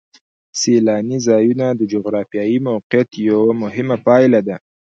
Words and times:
سیلاني 0.59 1.17
ځایونه 1.27 1.65
د 1.79 1.81
جغرافیایي 1.93 2.57
موقیعت 2.67 3.09
یوه 3.29 3.51
مهمه 3.63 3.97
پایله 4.07 4.39
ده. 4.47 4.55